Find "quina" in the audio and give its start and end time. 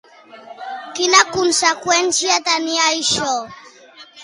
0.99-1.19